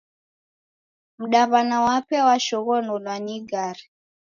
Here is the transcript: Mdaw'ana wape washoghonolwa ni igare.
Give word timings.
Mdaw'ana 1.21 1.77
wape 1.85 2.17
washoghonolwa 2.27 3.15
ni 3.23 3.33
igare. 3.37 3.83